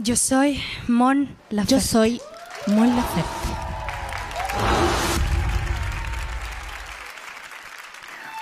[0.00, 1.74] Yo soy Mon Laferte.
[1.74, 2.20] Yo soy
[2.68, 3.48] Mon Laferte.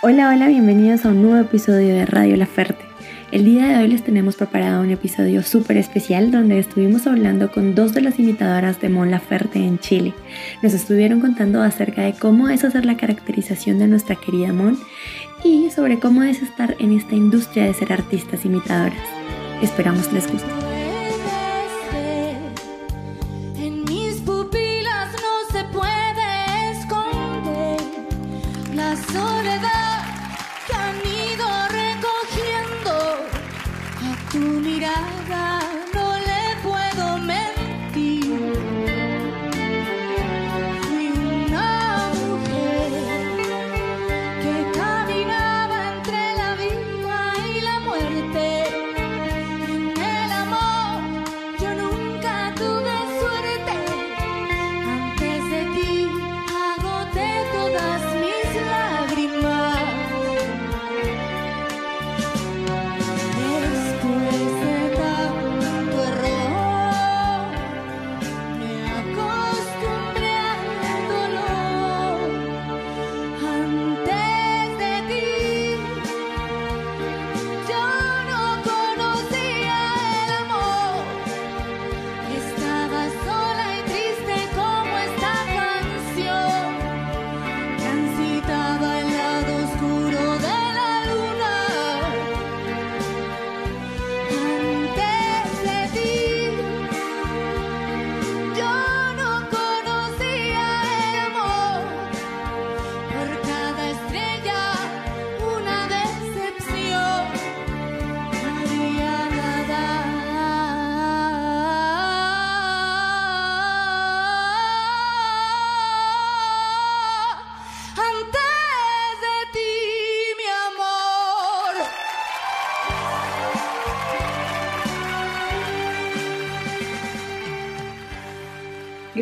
[0.02, 2.84] Hola, hola, bienvenidos a un nuevo episodio de Radio La Ferte.
[3.32, 7.74] El día de hoy les tenemos preparado un episodio súper especial donde estuvimos hablando con
[7.74, 10.12] dos de las imitadoras de Mon Laferte en Chile.
[10.62, 14.78] Nos estuvieron contando acerca de cómo es hacer la caracterización de nuestra querida Mon
[15.42, 19.00] y sobre cómo es estar en esta industria de ser artistas imitadoras.
[19.62, 20.65] Esperamos les guste.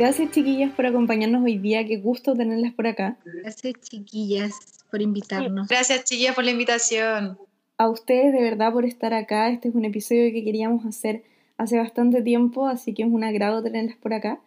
[0.04, 3.16] Gracias chiquillas por acompañarnos hoy día, qué gusto tenerlas por acá.
[3.24, 4.52] Gracias chiquillas
[4.90, 5.66] por invitarnos.
[5.66, 7.38] Gracias chiquillas por la invitación.
[7.78, 11.22] A ustedes de verdad por estar acá, este es un episodio que queríamos hacer
[11.56, 14.40] hace bastante tiempo, así que es un agrado tenerlas por acá.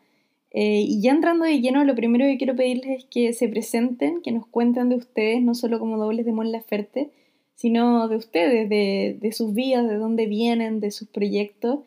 [0.51, 4.21] Eh, y ya entrando de lleno, lo primero que quiero pedirles es que se presenten,
[4.21, 7.09] que nos cuenten de ustedes, no solo como dobles de Mon Laferte,
[7.55, 11.79] sino de ustedes, de, de sus vidas, de dónde vienen, de sus proyectos,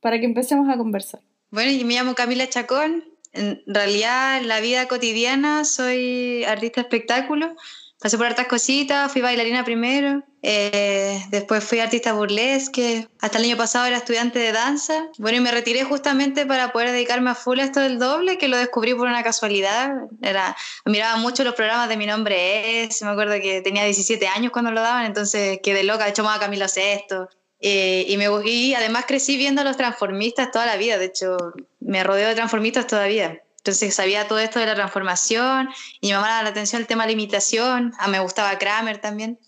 [0.00, 1.20] para que empecemos a conversar.
[1.54, 3.04] Bueno, yo me llamo Camila Chacón.
[3.32, 7.54] En realidad, en la vida cotidiana soy artista espectáculo.
[8.00, 13.56] Pasé por hartas cositas, fui bailarina primero, eh, después fui artista burlesque, hasta el año
[13.56, 15.06] pasado era estudiante de danza.
[15.16, 18.48] Bueno, y me retiré justamente para poder dedicarme a full a esto del doble, que
[18.48, 19.92] lo descubrí por una casualidad.
[20.22, 24.50] Era, miraba mucho los programas de Mi Nombre Es, me acuerdo que tenía 17 años
[24.50, 27.28] cuando lo daban, entonces quedé loca, de hecho me Camilo Sexto.
[27.66, 31.38] Eh, y, me, y además crecí viendo a los transformistas toda la vida, de hecho
[31.80, 33.42] me rodeo de transformistas todavía.
[33.56, 35.70] Entonces sabía todo esto de la transformación
[36.02, 39.38] y me llamaba la atención el tema de la imitación, ah, me gustaba Kramer también.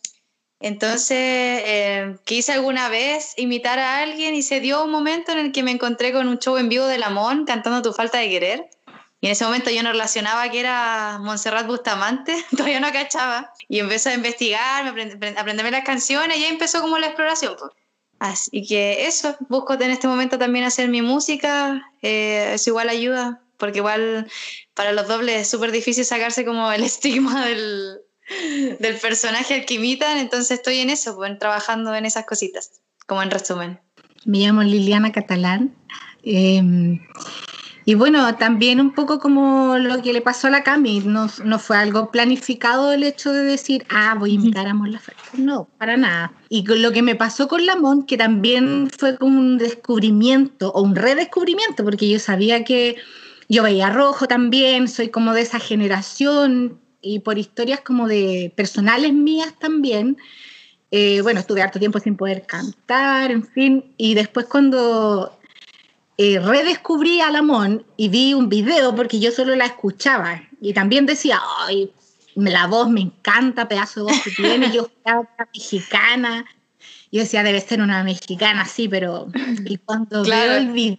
[0.60, 1.18] Entonces
[1.66, 5.62] eh, quise alguna vez imitar a alguien y se dio un momento en el que
[5.62, 8.70] me encontré con un show en vivo de Lamón cantando Tu falta de querer.
[9.20, 13.52] Y en ese momento yo no relacionaba que era Montserrat Bustamante, todavía no cachaba.
[13.68, 14.88] Y empecé a investigar, a
[15.38, 17.56] aprenderme las canciones y ahí empezó como la exploración.
[17.58, 17.72] Pues.
[18.18, 23.42] Así que eso, busco en este momento también hacer mi música, eh, eso igual ayuda,
[23.58, 24.26] porque igual
[24.74, 27.98] para los dobles es súper difícil sacarse como el estigma del,
[28.78, 33.22] del personaje al que imitan, entonces estoy en eso, pues, trabajando en esas cositas, como
[33.22, 33.80] en resumen.
[34.24, 35.76] Me llamo Liliana Catalán.
[36.22, 36.98] Em,
[37.88, 41.58] y bueno, también un poco como lo que le pasó a la Cami, no, no
[41.60, 45.22] fue algo planificado el hecho de decir, ah, voy a invitar a Mon Laferte.
[45.34, 46.32] No, para nada.
[46.48, 50.82] Y con lo que me pasó con Lamont, que también fue como un descubrimiento o
[50.82, 52.96] un redescubrimiento, porque yo sabía que
[53.48, 59.12] yo veía rojo también, soy como de esa generación y por historias como de personales
[59.12, 60.16] mías también.
[60.90, 65.35] Eh, bueno, estuve harto tiempo sin poder cantar, en fin, y después cuando
[66.18, 70.42] eh, redescubrí a Lamón y vi un video porque yo solo la escuchaba.
[70.60, 71.92] Y también decía, ay,
[72.34, 76.44] la voz me encanta, pedazo de voz que tiene, yo era mexicana,
[77.12, 79.28] yo decía, debe ser una mexicana, sí, pero
[79.64, 80.98] y cuando veo el video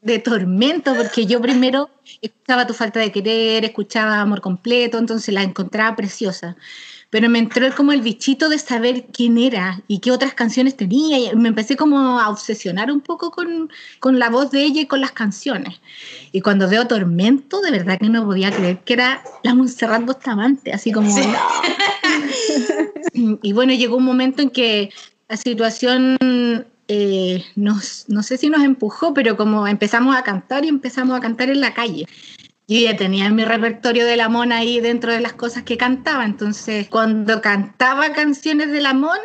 [0.00, 1.88] de tormento, porque yo primero
[2.20, 6.56] escuchaba Tu falta de querer, escuchaba Amor completo, entonces la encontraba preciosa.
[7.12, 11.18] Pero me entró como el bichito de saber quién era y qué otras canciones tenía.
[11.18, 13.70] Y me empecé como a obsesionar un poco con,
[14.00, 15.78] con la voz de ella y con las canciones.
[16.32, 20.72] Y cuando veo Tormento, de verdad que no podía creer que era la Montserrat Bustamante,
[20.72, 21.14] así como...
[23.12, 24.88] y bueno, llegó un momento en que
[25.28, 26.16] la situación
[26.88, 31.20] eh, nos, no sé si nos empujó, pero como empezamos a cantar y empezamos a
[31.20, 32.06] cantar en la calle
[32.72, 36.24] yo ya tenía mi repertorio de Lamón ahí dentro de las cosas que cantaba.
[36.24, 39.18] Entonces, cuando cantaba canciones de Lamón,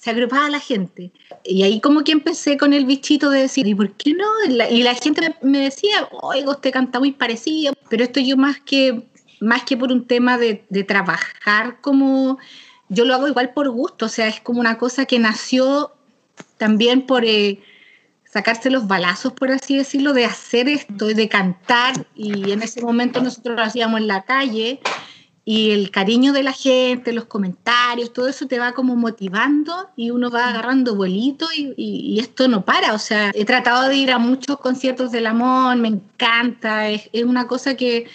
[0.00, 1.12] se agrupaba la gente.
[1.44, 4.26] Y ahí como que empecé con el bichito de decir, ¿y por qué no?
[4.70, 7.74] Y la gente me decía, oiga, usted canta muy parecido.
[7.88, 9.08] Pero esto yo más que,
[9.40, 12.38] más que por un tema de, de trabajar como...
[12.92, 15.92] Yo lo hago igual por gusto, o sea, es como una cosa que nació
[16.58, 17.24] también por...
[17.24, 17.60] Eh,
[18.32, 22.06] sacarse los balazos, por así decirlo, de hacer esto, de cantar.
[22.14, 24.80] Y en ese momento nosotros lo hacíamos en la calle
[25.44, 30.10] y el cariño de la gente, los comentarios, todo eso te va como motivando y
[30.10, 32.94] uno va agarrando vuelito y, esto no para.
[32.94, 37.24] O sea, he tratado de ir a muchos conciertos del amor, me encanta, es, es
[37.24, 38.06] una cosa que,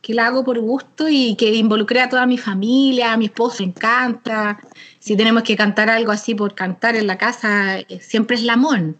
[0.00, 3.56] que la hago por gusto y que involucré a toda mi familia, a mi esposo,
[3.60, 4.58] me encanta.
[5.00, 8.96] Si tenemos que cantar algo así por cantar en la casa, eh, siempre es Lamón.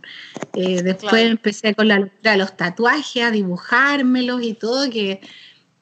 [0.55, 5.21] Eh, después empecé con la locura de los tatuajes, a dibujármelos y todo, que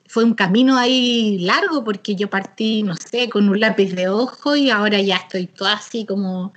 [0.06, 4.54] fue un camino ahí largo porque yo partí, no sé, con un lápiz de ojo
[4.54, 6.52] y ahora ya estoy toda así como...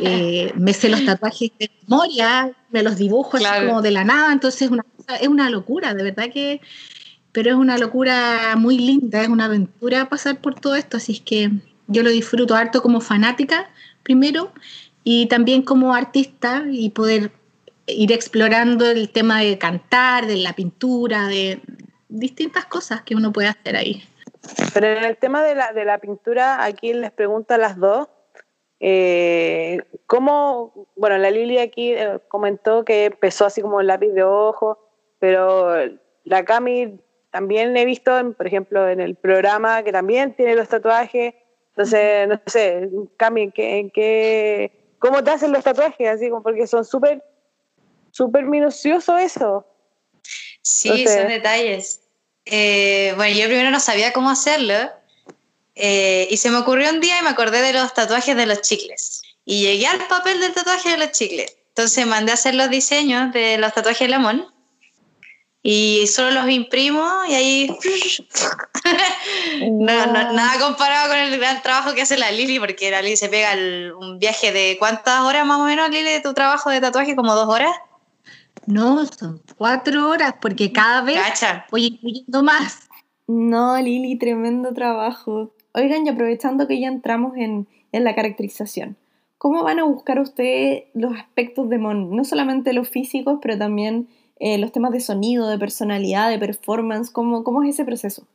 [0.00, 4.32] Eh, me sé los tatuajes de memoria, me los dibujo así como de la nada,
[4.32, 4.82] entonces una,
[5.20, 6.62] es una locura, de verdad que
[7.32, 11.20] pero es una locura muy linda, es una aventura pasar por todo esto, así es
[11.20, 11.50] que
[11.88, 13.70] yo lo disfruto harto como fanática,
[14.02, 14.52] primero,
[15.04, 17.32] y también como artista y poder
[17.86, 21.60] ir explorando el tema de cantar, de la pintura, de
[22.08, 24.02] distintas cosas que uno puede hacer ahí.
[24.74, 28.08] Pero en el tema de la, de la pintura, aquí les pregunto a las dos,
[28.80, 34.24] eh, ¿cómo, bueno, la Lili aquí eh, comentó que empezó así como el lápiz de
[34.24, 34.78] ojo,
[35.20, 35.74] pero
[36.24, 36.98] la Cami
[37.32, 41.34] también he visto, por ejemplo, en el programa que también tiene los tatuajes,
[41.70, 46.06] entonces, no sé, Cami, ¿en qué, ¿cómo te hacen los tatuajes?
[46.06, 47.24] Así como porque son súper,
[48.10, 49.66] súper minuciosos eso.
[50.60, 52.02] Sí, son detalles.
[52.44, 54.74] Eh, bueno, yo primero no sabía cómo hacerlo
[55.74, 58.60] eh, y se me ocurrió un día y me acordé de los tatuajes de los
[58.60, 59.22] chicles.
[59.46, 61.56] Y llegué al papel del tatuaje de los chicles.
[61.68, 64.51] Entonces mandé a hacer los diseños de los tatuajes de Lamón
[65.62, 67.76] y solo los imprimo y ahí
[69.70, 73.50] nada comparado con el gran trabajo que hace la Lili porque la Lili se pega
[73.96, 77.34] un viaje de cuántas horas más o menos Lili de tu trabajo de tatuaje como
[77.34, 77.70] dos horas.
[78.66, 81.20] No son cuatro horas porque cada vez
[81.70, 82.88] voy incluyendo más.
[83.28, 85.54] No Lili tremendo trabajo.
[85.74, 88.96] Oigan y aprovechando que ya entramos en, en la caracterización
[89.42, 92.14] ¿cómo van a buscar ustedes los aspectos de Mon?
[92.14, 94.06] no solamente los físicos pero también
[94.44, 97.10] eh, los temas de sonido, de personalidad, de performance?
[97.12, 98.26] ¿Cómo, cómo es ese proceso?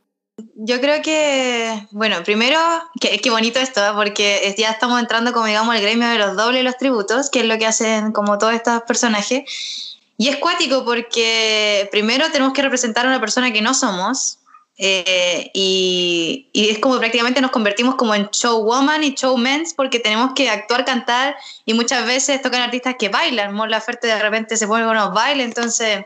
[0.55, 2.57] Yo creo que, bueno, primero,
[3.01, 3.91] qué, bonito esto, ¿eh?
[3.93, 7.45] porque ya estamos entrando como digamos el gremio de los dobles los tributos, que es
[7.45, 9.97] lo que hacen como todos estos personajes.
[10.17, 14.39] Y es cuático porque primero tenemos que representar a una persona que no somos,
[14.79, 20.33] eh, y, y, es como prácticamente nos convertimos como en showwoman y showmens porque tenemos
[20.35, 21.35] que actuar, cantar
[21.65, 23.55] y muchas veces tocan artistas que bailan.
[23.55, 26.05] Mon Laferte de repente se pone con unos bailes, entonces.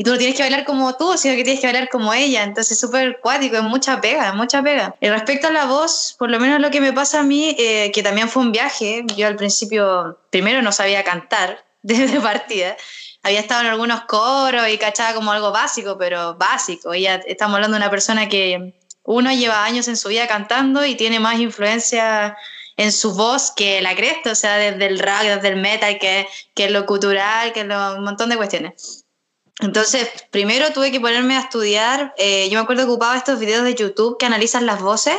[0.00, 2.44] Y tú no tienes que bailar como tú, sino que tienes que bailar como ella.
[2.44, 4.94] Entonces es súper cuático, es mucha pega, mucha pega.
[5.00, 7.90] Y respecto a la voz, por lo menos lo que me pasa a mí, eh,
[7.92, 9.04] que también fue un viaje.
[9.16, 12.76] Yo al principio, primero no sabía cantar desde partida
[13.22, 16.92] había estado en algunos coros y cachaba como algo básico, pero básico.
[16.92, 20.94] Ella, estamos hablando de una persona que uno lleva años en su vida cantando y
[20.94, 22.36] tiene más influencia
[22.76, 26.28] en su voz que la cresta, o sea, desde el rock, desde el metal, que,
[26.54, 29.04] que lo cultural, que lo, un montón de cuestiones.
[29.60, 32.14] Entonces, primero tuve que ponerme a estudiar.
[32.16, 35.16] Eh, yo me acuerdo que ocupaba estos videos de YouTube que analizan las voces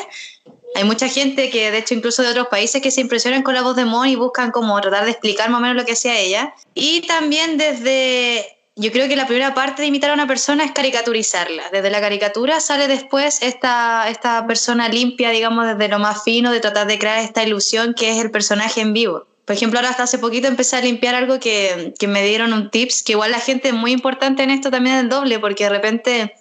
[0.76, 3.62] hay mucha gente que, de hecho, incluso de otros países que se impresionan con la
[3.62, 6.18] voz de Mon y buscan como tratar de explicar más o menos lo que hacía
[6.18, 6.54] ella.
[6.74, 10.72] Y también desde, yo creo que la primera parte de imitar a una persona es
[10.72, 11.70] caricaturizarla.
[11.72, 16.60] Desde la caricatura sale después esta, esta persona limpia, digamos, desde lo más fino, de
[16.60, 19.26] tratar de crear esta ilusión que es el personaje en vivo.
[19.46, 22.70] Por ejemplo, ahora hasta hace poquito empecé a limpiar algo que, que me dieron un
[22.70, 25.70] tips, que igual la gente es muy importante en esto también del doble, porque de
[25.72, 26.36] repente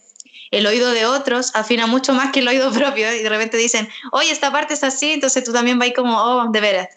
[0.50, 3.88] el oído de otros afina mucho más que el oído propio y de repente dicen,
[4.12, 6.88] oye, esta parte es así, entonces tú también vas como, oh, de veras.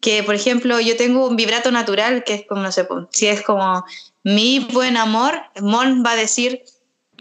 [0.00, 3.42] Que, por ejemplo, yo tengo un vibrato natural que es como, no sé, si es
[3.42, 3.84] como
[4.22, 6.62] mi buen amor, Mon va a decir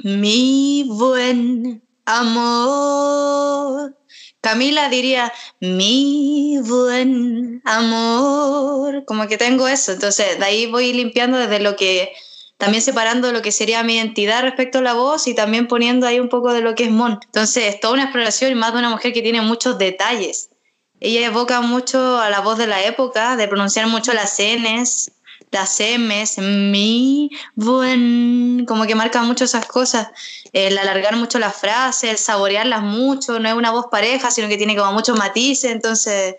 [0.03, 3.95] mi buen amor,
[4.41, 11.59] Camila diría, mi buen amor, como que tengo eso, entonces de ahí voy limpiando desde
[11.59, 12.11] lo que,
[12.57, 16.19] también separando lo que sería mi identidad respecto a la voz y también poniendo ahí
[16.19, 17.19] un poco de lo que es Mon.
[17.25, 20.49] Entonces es toda una exploración y más de una mujer que tiene muchos detalles.
[20.99, 25.11] Ella evoca mucho a la voz de la época, de pronunciar mucho las Ns,
[25.51, 30.07] las M's, mi, buen, como que marca mucho esas cosas,
[30.53, 34.57] el alargar mucho las frases, el saborearlas mucho, no es una voz pareja, sino que
[34.57, 36.35] tiene como muchos matices, entonces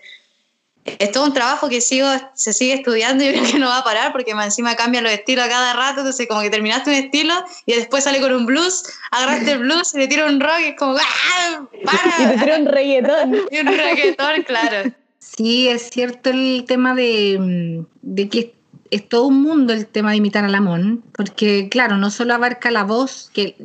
[0.85, 3.83] es todo un trabajo que sigo, se sigue estudiando y creo que no va a
[3.83, 7.33] parar porque encima cambia los estilos a cada rato, entonces como que terminaste un estilo
[7.65, 10.65] y después sale con un blues, agarraste el blues y le tira un rock y
[10.65, 11.67] es como ¡ah!
[11.83, 12.15] ¡Para!
[12.19, 13.35] Y te tira un reggaetón.
[13.51, 14.91] Y un reggaetón, claro.
[15.19, 18.53] Sí, es cierto el tema de, de que
[18.91, 22.69] es todo un mundo el tema de imitar a Lamón, porque claro, no solo abarca
[22.69, 23.55] la voz, que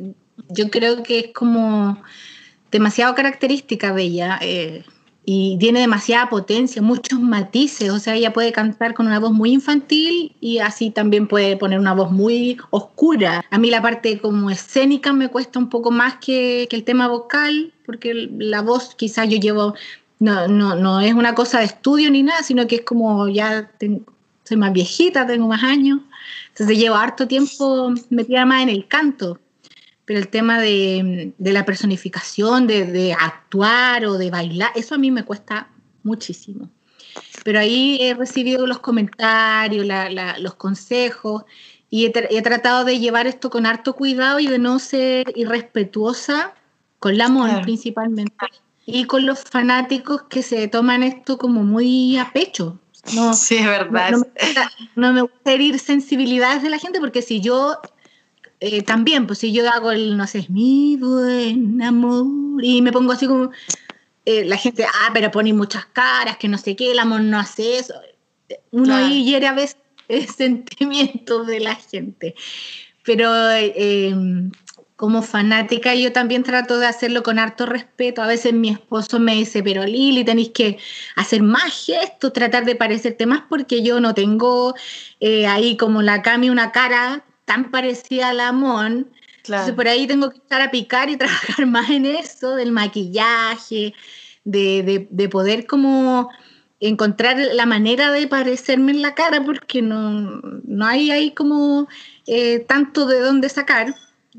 [0.49, 2.01] yo creo que es como
[2.71, 4.83] demasiado característica de ella eh,
[5.23, 9.51] y tiene demasiada potencia, muchos matices, o sea, ella puede cantar con una voz muy
[9.51, 13.45] infantil y así también puede poner una voz muy oscura.
[13.51, 17.07] A mí la parte como escénica me cuesta un poco más que, que el tema
[17.07, 19.75] vocal, porque la voz quizás yo llevo
[20.21, 23.71] no, no, no es una cosa de estudio ni nada, sino que es como ya
[23.79, 24.01] tengo,
[24.43, 25.99] soy más viejita, tengo más años,
[26.49, 29.39] entonces llevo harto tiempo metida más en el canto,
[30.11, 34.97] pero el tema de, de la personificación, de, de, actuar o de bailar, eso a
[34.97, 35.69] mí me cuesta
[36.03, 36.69] muchísimo.
[37.45, 41.45] Pero ahí he recibido los comentarios, la, la, los consejos
[41.89, 46.55] y he, he, tratado de llevar esto con harto cuidado y de no ser irrespetuosa
[46.99, 47.63] con la MON claro.
[47.63, 48.35] principalmente
[48.85, 52.77] y con los fanáticos que se toman esto como muy a pecho.
[53.15, 54.11] No, sí, es verdad.
[54.11, 57.79] No, no, me gusta, no, me gusta, herir sensibilidades de la gente porque si yo
[58.63, 62.91] eh, también, pues si yo hago el, no sé, es mi buen amor y me
[62.91, 63.49] pongo así como,
[64.23, 67.39] eh, la gente, ah, pero pone muchas caras, que no sé qué, el amor no
[67.39, 67.95] hace eso.
[68.69, 69.05] Uno claro.
[69.05, 69.77] ahí hiere a veces
[70.07, 72.35] el sentimiento de la gente.
[73.03, 74.13] Pero eh,
[74.95, 78.21] como fanática yo también trato de hacerlo con harto respeto.
[78.21, 80.77] A veces mi esposo me dice, pero Lili, tenéis que
[81.15, 84.75] hacer más gestos, tratar de parecerte más porque yo no tengo
[85.19, 89.09] eh, ahí como la Cami una cara tan parecida a la Mon.
[89.43, 89.63] Claro.
[89.63, 93.93] Entonces por ahí tengo que estar a picar y trabajar más en eso, del maquillaje,
[94.45, 96.29] de, de, de poder como
[96.79, 101.87] encontrar la manera de parecerme en la cara porque no, no hay ahí como
[102.25, 103.93] eh, tanto de dónde sacar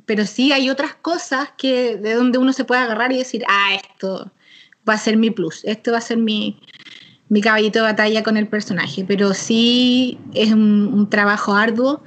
[0.06, 3.74] pero sí hay otras cosas que de donde uno se puede agarrar y decir, ah,
[3.74, 4.30] esto
[4.88, 6.60] va a ser mi plus, esto va a ser mi,
[7.28, 12.02] mi caballito de batalla con el personaje, pero sí es un, un, trabajo arduo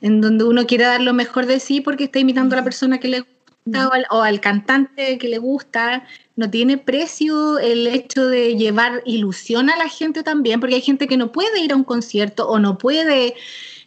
[0.00, 2.98] en donde uno quiere dar lo mejor de sí porque está imitando a la persona
[2.98, 6.04] que le gusta o al, o al cantante que le gusta.
[6.36, 11.06] No tiene precio el hecho de llevar ilusión a la gente también, porque hay gente
[11.06, 13.34] que no puede ir a un concierto o no puede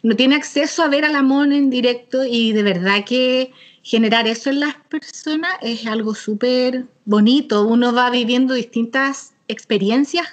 [0.04, 3.52] no tiene acceso a ver a la mona en directo y de verdad que
[3.82, 7.66] generar eso en las personas es algo súper bonito.
[7.66, 10.26] Uno va viviendo distintas experiencias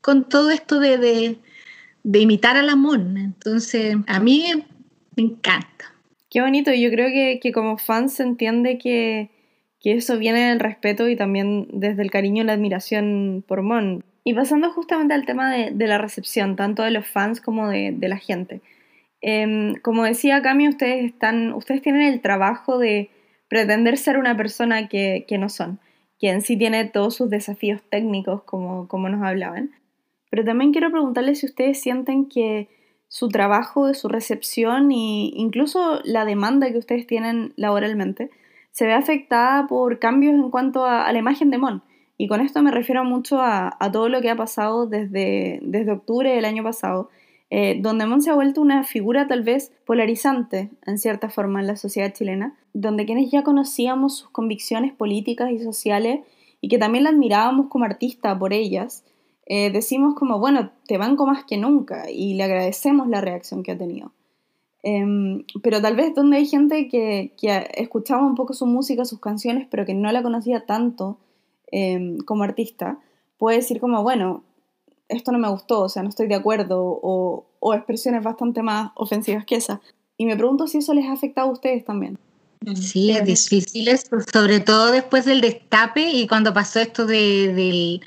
[0.00, 1.38] con todo esto de, de,
[2.02, 3.20] de imitar a la mona.
[3.20, 4.64] Entonces, a mí
[5.16, 5.94] me encanta.
[6.30, 6.72] Qué bonito.
[6.72, 9.30] Yo creo que, que como fan se entiende que,
[9.80, 14.04] que, eso viene del respeto y también desde el cariño y la admiración por Mon.
[14.24, 17.92] Y pasando justamente al tema de, de la recepción, tanto de los fans como de,
[17.92, 18.62] de la gente.
[19.26, 23.08] Eh, como decía Cami, ustedes, están, ustedes tienen el trabajo de
[23.48, 25.78] pretender ser una persona que, que, no son,
[26.18, 29.70] que en sí tiene todos sus desafíos técnicos, como, como nos hablaban.
[30.30, 32.68] Pero también quiero preguntarles si ustedes sienten que
[33.14, 38.28] su trabajo, su recepción e incluso la demanda que ustedes tienen laboralmente
[38.72, 41.82] se ve afectada por cambios en cuanto a, la imagen de Mon.
[42.18, 45.92] Y con esto me refiero mucho a, a todo lo que ha pasado desde, desde
[45.92, 47.08] octubre del año pasado,
[47.50, 51.68] eh, donde Mon se ha vuelto una figura tal vez polarizante en cierta forma en
[51.68, 56.18] la sociedad chilena, donde quienes ya conocíamos sus convicciones políticas y sociales
[56.60, 59.04] y que también la admirábamos como artista por ellas,
[59.46, 63.72] eh, decimos como, bueno, te banco más que nunca y le agradecemos la reacción que
[63.72, 64.12] ha tenido.
[64.82, 69.20] Eh, pero tal vez donde hay gente que, que, escuchaba un poco su música, sus
[69.20, 71.18] canciones, pero que no la conocía tanto
[71.70, 72.98] em, como artista,
[73.38, 74.44] puede decir como, bueno,
[75.08, 78.92] esto no me gustó, o sea, no estoy de acuerdo, o, o expresiones bastante más
[78.94, 79.80] ofensivas que esa.
[80.16, 82.18] Y me pregunto si eso les ha afectado a ustedes también.
[82.74, 83.88] Sí, es difícil
[84.32, 88.00] sobre todo después del destape y cuando pasó esto de, del,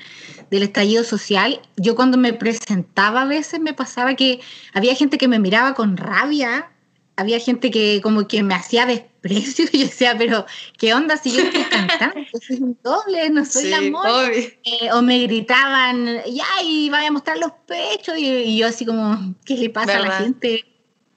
[0.50, 1.60] del, estallido social.
[1.76, 4.40] Yo cuando me presentaba a veces me pasaba que
[4.74, 6.70] había gente que me miraba con rabia
[7.18, 10.46] había gente que como que me hacía desprecio y yo decía, pero
[10.78, 12.20] ¿qué onda si yo estoy cantando?
[12.46, 14.30] Soy un doble, no soy la amor.
[14.32, 18.14] Eh, o me gritaban, ya, y vaya a mostrar los pechos.
[18.16, 20.64] Y, yo así como, ¿qué le pasa a la gente?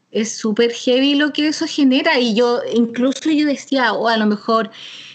[0.09, 2.19] Es súper heavy lo que eso genera.
[2.19, 4.71] Y yo, incluso yo decía, o a lo mejor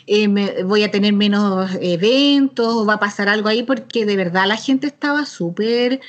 [0.06, 4.16] eh, me, voy a tener menos eventos, o va a pasar algo ahí, porque de
[4.16, 6.00] verdad la gente estaba súper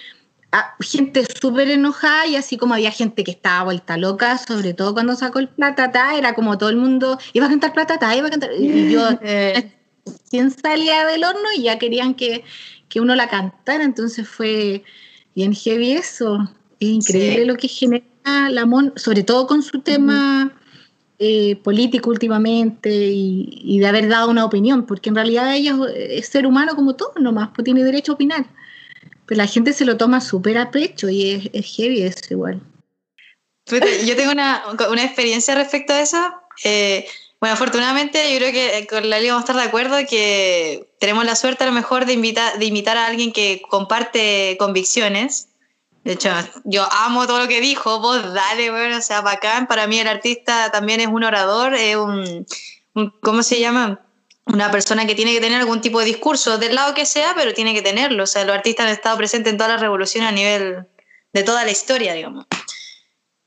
[0.79, 5.15] gente súper enojada y así como había gente que estaba vuelta loca, sobre todo cuando
[5.15, 8.51] sacó el platata, era como todo el mundo iba a cantar platata, iba a cantar.
[8.57, 12.43] Y yo recién salía del horno y ya querían que,
[12.89, 14.83] que, uno la cantara, entonces fue
[15.35, 16.49] bien heavy eso.
[16.79, 18.05] Es increíble lo que genera
[18.49, 20.53] la MON, sobre todo con su tema.
[21.19, 26.45] Eh, político últimamente y, de haber dado una opinión, porque en realidad ella es ser
[26.45, 28.45] humano como todo nomás, pues tiene derecho a opinar.
[29.25, 32.61] Pero la gente se lo toma súper a pecho y es, es, heavy eso igual.
[33.65, 36.33] Yo tengo una, una experiencia respecto a eso.
[36.63, 37.07] Eh,
[37.39, 41.35] bueno, afortunadamente yo creo que con Lali vamos a estar de acuerdo que tenemos la
[41.35, 45.49] suerte a lo mejor de, invitar, de invitar a alguien que comparte convicciones.
[46.07, 46.31] De hecho,
[46.63, 49.67] yo amo todo lo que dijo, vos dale, bueno, o sea, bacán.
[49.67, 52.47] Para mí el artista también es un orador, es un,
[53.21, 53.99] ¿cómo se llama?
[54.45, 57.53] una persona que tiene que tener algún tipo de discurso, del lado que sea, pero
[57.53, 58.23] tiene que tenerlo.
[58.23, 60.85] O sea, los artistas han estado presentes en todas las revoluciones a nivel
[61.33, 62.45] de toda la historia, digamos.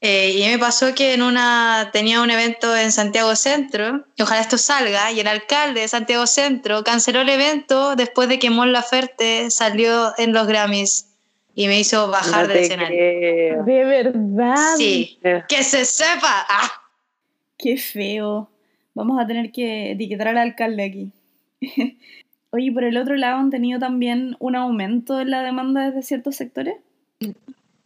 [0.02, 4.42] Eh, y me pasó que en una, tenía un evento en Santiago Centro, y ojalá
[4.42, 8.70] esto salga, y el alcalde de Santiago Centro canceló el evento después de que Mon
[8.70, 11.06] Laferte salió en los Grammys
[11.60, 13.64] y me hizo bajar del escenario.
[13.64, 14.76] De verdad.
[14.78, 16.46] Sí, que se sepa.
[16.48, 16.70] ¡Ah!
[17.58, 18.48] Qué feo.
[18.94, 21.12] Vamos a tener que etiquetar al alcalde aquí.
[22.50, 26.36] Oye, por el otro lado, ¿han tenido también un aumento en la demanda desde ciertos
[26.36, 26.76] sectores?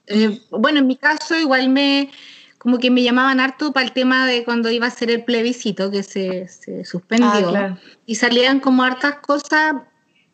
[0.06, 2.10] Eh, bueno, en mi caso igual me
[2.58, 5.90] como que me llamaban harto para el tema de cuando iba a ser el plebiscito
[5.90, 6.46] que se,
[6.84, 7.76] suspendió ah,
[8.06, 9.74] y salían como hartas cosas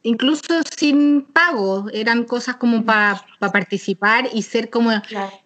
[0.03, 4.91] incluso sin pago, eran cosas como para participar y ser como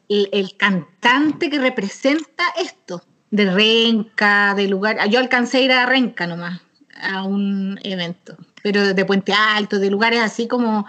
[0.08, 5.08] el, cantante que representa esto de Renca, de lugar.
[5.08, 6.60] Yo alcancé a ir a Renca nomás,
[7.00, 10.86] a un evento, pero de Puente Alto, de lugares así como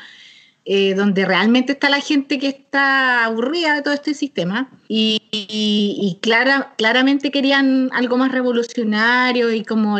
[0.67, 6.73] eh, donde realmente está la gente que está aburrida de todo este sistema y, clara,
[6.75, 9.99] claramente querían algo más revolucionario y como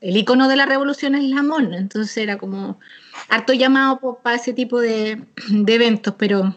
[0.00, 2.78] el, icono de la revolución es la mona, entonces era como
[3.28, 6.54] harto llamado para ese tipo de, de eventos, pero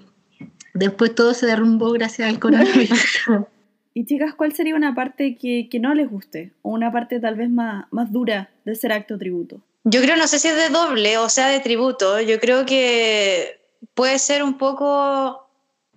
[0.73, 2.99] después todo se derrumbó gracias al coronavirus.
[3.93, 6.53] Y chicas, ¿cuál sería una parte que, no les guste?
[6.61, 9.59] O una parte tal vez más, más dura de ser acto tributo.
[9.83, 13.59] Yo creo, no sé si es de doble o sea de tributo, yo creo que
[13.93, 15.47] puede ser un poco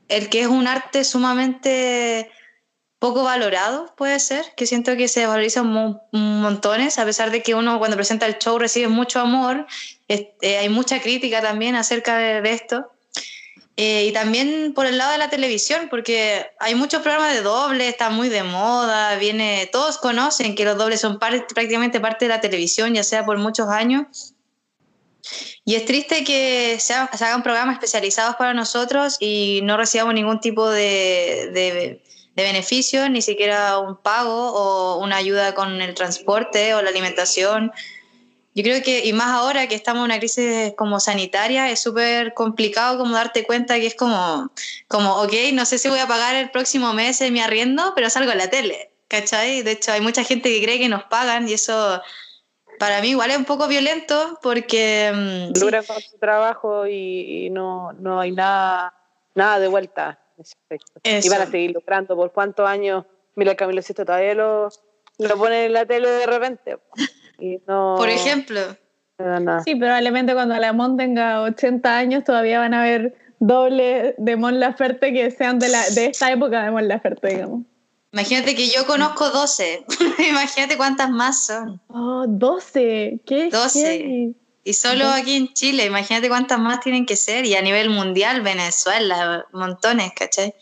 [0.08, 2.30] el que es un arte sumamente
[3.04, 7.78] poco valorado, puede ser, que siento que se valoriza montones, a pesar de que uno
[7.78, 9.66] cuando presenta el show recibe mucho amor,
[10.08, 12.90] eh, hay mucha crítica también acerca de esto.
[13.76, 17.88] Eh, y también por el lado de la televisión, porque hay muchos programas de doble,
[17.88, 22.40] está muy de moda, viene, todos conocen que los dobles son prácticamente parte de la
[22.40, 24.32] televisión, ya sea por muchos años.
[25.64, 30.70] Y es triste que se, hagan programas especializados para nosotros y no recibamos ningún tipo
[30.70, 32.03] de, de,
[32.36, 37.72] de beneficio, ni siquiera un pago o una ayuda con el transporte o la alimentación.
[38.54, 42.34] Yo creo que, y más ahora que estamos en una crisis como sanitaria, es súper
[42.34, 44.50] complicado como darte cuenta que es como,
[44.88, 48.32] como, ok, no sé si voy a pagar el próximo mes mi arriendo, pero salgo
[48.32, 49.62] en la tele, ¿cachai?
[49.62, 52.00] De hecho, hay mucha gente que cree que nos pagan y eso
[52.78, 55.50] para mí igual es un poco violento porque...
[55.54, 58.94] Lucran mm, con su trabajo y, no, no, hay nada,
[59.34, 60.23] nada de vuelta
[61.02, 63.04] Y van a seguir lucrando por cuántos años.
[63.34, 64.68] Mira, Camilo Sisto todavía lo,
[65.18, 66.78] lo pone en la tele de repente.
[67.66, 68.60] Por ejemplo.
[69.64, 75.12] Sí, probablemente cuando Alamón tenga 80 años todavía van a haber doble de Mon Laferte
[75.12, 77.62] que sean de, la, de esta época de Mon Laferte, digamos.
[78.12, 79.84] Imagínate que yo conozco 12.
[80.30, 81.80] Imagínate cuántas más son.
[81.88, 83.20] Oh, 12.
[83.26, 83.50] ¿Qué?
[83.50, 84.34] 12.
[84.64, 87.44] Y solo aquí en Chile, imagínate cuántas más tienen que ser.
[87.44, 90.54] Y a nivel mundial, Venezuela, montones, ¿cachai?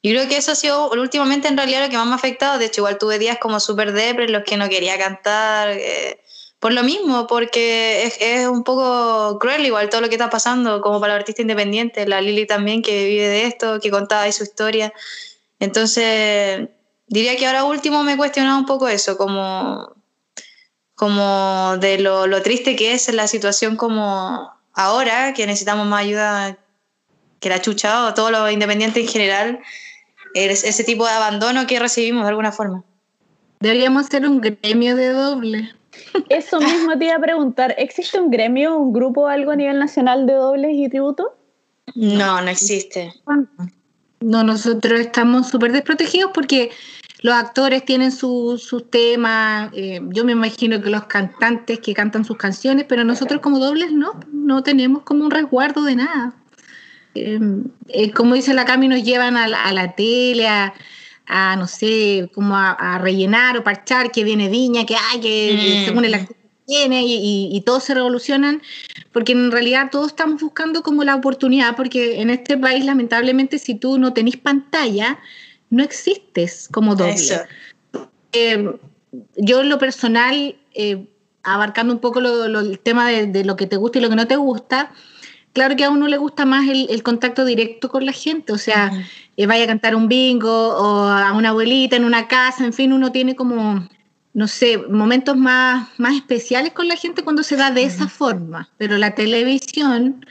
[0.00, 2.58] Y creo que eso ha sido últimamente en realidad lo que más me ha afectado.
[2.58, 5.68] De hecho, igual tuve días como súper depre en los que no quería cantar.
[5.70, 6.18] Eh,
[6.58, 10.80] por lo mismo, porque es, es, un poco cruel igual todo lo que está pasando,
[10.80, 12.06] como para el artista independiente.
[12.08, 14.92] La Lili también, que vive de esto, que contaba ahí su historia.
[15.60, 16.68] Entonces,
[17.06, 19.94] diría que ahora último me he cuestionado un poco eso, como,
[20.94, 26.58] como de lo, lo triste que es la situación como ahora, que necesitamos más ayuda
[27.40, 29.60] que la chucha o todo lo independiente en general
[30.34, 32.84] ese tipo de abandono que recibimos de alguna forma.
[33.60, 35.74] Deberíamos ser un gremio de doble.
[36.28, 40.26] Eso mismo te iba a preguntar, ¿existe un gremio, un grupo, algo a nivel nacional
[40.26, 41.36] de dobles y tributo?
[41.94, 43.12] No, no existe.
[44.20, 46.70] No, nosotros estamos súper desprotegidos porque
[47.22, 52.24] los actores tienen sus su temas, eh, yo me imagino que los cantantes que cantan
[52.24, 56.34] sus canciones, pero nosotros como dobles no, no tenemos como un resguardo de nada.
[57.14, 57.38] Eh,
[57.88, 60.74] eh, como dice la Cami, nos llevan a la, tele, a,
[61.56, 65.86] no sé, como a, rellenar o parchar que viene Viña, que hay, que mm.
[65.86, 68.62] según el actor tiene y, y, todos se revolucionan,
[69.12, 73.74] porque en realidad todos estamos buscando como la oportunidad, porque en este país lamentablemente si
[73.74, 75.18] tú no tenés pantalla,
[75.72, 77.16] no existes como doble.
[78.32, 78.78] Eh,
[79.36, 81.06] yo en lo personal, eh,
[81.42, 84.36] abarcando un poco el tema de, lo que te gusta y lo que no te
[84.36, 84.92] gusta,
[85.54, 88.92] claro que a uno le gusta más el, contacto directo con la gente, o sea,
[89.38, 92.92] eh, vaya a cantar un bingo o a una abuelita en una casa, en fin,
[92.92, 93.88] uno tiene como,
[94.34, 98.68] no sé, momentos más, más especiales con la gente cuando se da de esa forma,
[98.76, 100.26] pero la televisión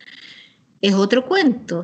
[0.82, 1.84] es otro cuento.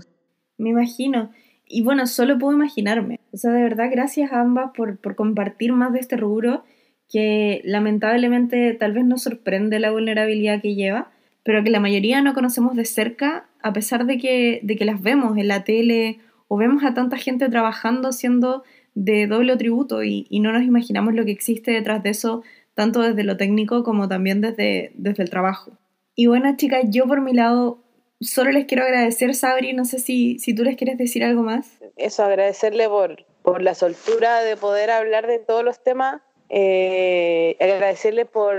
[0.59, 1.31] Me imagino.
[1.69, 3.19] Y bueno, solo puedo imaginarme.
[3.37, 6.63] O sea, de verdad, gracias a ambas por, por compartir más de este rubro
[7.07, 11.11] que lamentablemente tal vez nos sorprende la vulnerabilidad que lleva,
[11.43, 15.03] pero que la mayoría no conocemos de cerca, a pesar de que, de que las
[15.03, 18.63] vemos en la tele o vemos a tanta gente trabajando siendo
[18.95, 22.41] de doble tributo y, no nos imaginamos lo que existe detrás de eso,
[22.73, 25.77] tanto desde lo técnico como también desde, desde el trabajo.
[26.15, 27.83] Y bueno, chicas, yo por mi lado
[28.21, 31.79] solo les quiero agradecer, Sabri, no sé si, si tú les quieres decir algo más.
[31.95, 38.25] Eso, agradecerle por, por la soltura de poder hablar de todos los temas, eh, agradecerle
[38.25, 38.57] por,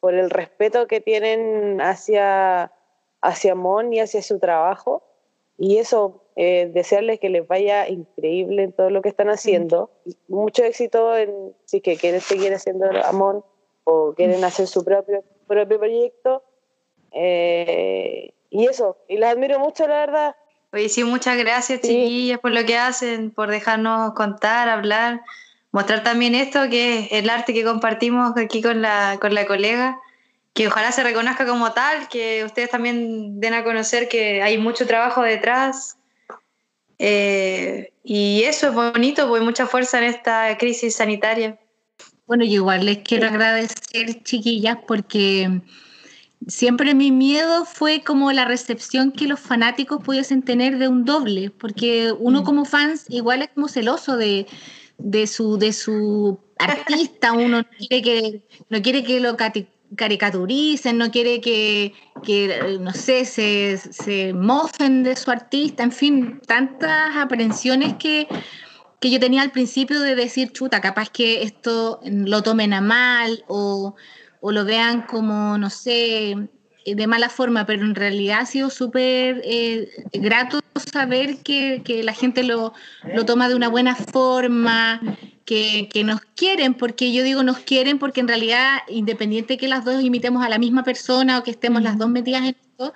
[0.00, 2.72] por, el respeto que tienen hacia,
[3.20, 5.02] hacia Mon y hacia su trabajo.
[5.60, 9.90] Y eso, eh, desearles que les vaya increíble en todo lo que están haciendo.
[10.28, 13.44] Mucho éxito en si que quieren seguir haciendo Amon
[13.82, 16.44] o quieren hacer su propio, propio proyecto.
[17.10, 20.36] Eh, y eso, y las admiro mucho, la verdad.
[20.72, 25.22] Oye, sí, muchas gracias, chiquillas, por lo que hacen, por dejarnos contar, hablar,
[25.72, 29.98] mostrar también esto, que es el arte que compartimos aquí con la, con la colega,
[30.52, 34.86] que ojalá se reconozca como tal, que ustedes también den a conocer que hay mucho
[34.86, 35.96] trabajo detrás.
[36.98, 41.58] Eh, y eso es bonito, pues mucha fuerza en esta crisis sanitaria.
[42.26, 45.62] Bueno, yo igual les quiero agradecer, chiquillas, porque
[46.46, 51.50] siempre mi miedo fue como la recepción que los fanáticos pudiesen tener de un doble,
[51.50, 52.44] porque uno mm.
[52.44, 54.46] como fans igual es como celoso de,
[55.26, 59.36] su, de su artista, uno quiere que, no quiere que lo
[59.96, 61.92] caricaturicen, no quiere que,
[62.80, 68.28] no sé, se, se mofen de su artista, en fin, tantas aprensiones que,
[69.00, 73.44] que yo tenía al principio de decir, chuta, capaz que esto lo tomen a mal
[73.48, 73.96] o
[74.40, 76.36] o lo vean como, no sé,
[76.88, 82.14] eh, de mala forma, pero en realidad ha sido súper eh, grato saber que, la
[82.14, 82.72] gente lo,
[83.26, 85.00] toma de una buena forma,
[85.44, 90.02] que, nos quieren, porque yo digo nos quieren porque en realidad, independiente que las dos
[90.02, 92.92] imitemos a la misma persona o que estemos las dos metidas en esto,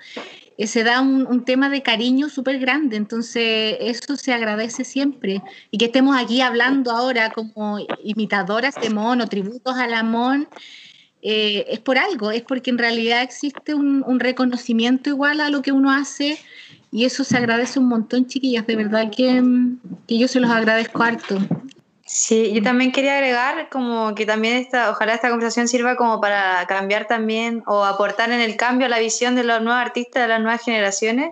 [0.57, 5.41] eh, se da un, un, tema de cariño súper grande, entonces eso se agradece siempre.
[5.71, 10.47] Y que estemos aquí hablando ahora como imitadoras de Mon o tributos a la Mon,
[11.25, 15.71] eh, es por algo, es porque en realidad existe un, reconocimiento igual a lo que
[15.71, 16.37] uno hace
[16.91, 19.41] y eso se agradece un montón, chiquillas, de verdad que,
[20.05, 21.39] que yo se los agradezco harto.
[22.05, 26.65] Sí, yo también quería agregar como que también esta, ojalá esta conversación sirva como para
[26.67, 30.41] cambiar también o aportar en el cambio la visión de los nuevos artistas, de las
[30.41, 31.31] nuevas generaciones,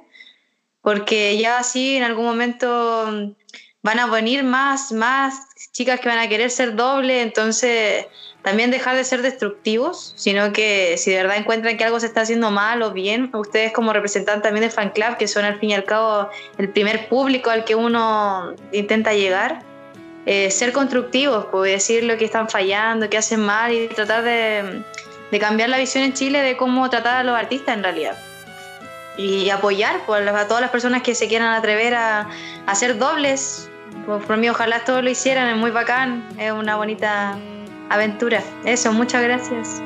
[0.81, 3.35] porque ya así en algún momento
[3.83, 8.05] van a venir más, más chicas que van a querer ser doble, entonces
[8.41, 12.21] también dejar de ser destructivos, sino que si de verdad encuentran que algo se está
[12.21, 15.69] haciendo mal o bien, ustedes como representantes también del fan club, que son al fin
[15.69, 19.63] y al cabo el primer público al que uno intenta llegar,
[20.25, 24.83] eh, ser constructivos, pues decir lo que están fallando, que hacen mal y tratar de,
[25.39, 28.17] cambiar la visión en Chile de cómo tratar a los artistas en realidad.
[29.17, 32.29] Y apoyar pues, a todas las personas que se quieran atrever a,
[32.67, 33.70] hacer dobles.
[34.05, 37.37] Pues, por mí, ojalá todos lo hicieran, es muy bacán, es una bonita
[37.89, 38.41] aventura.
[38.65, 39.81] Eso, muchas gracias.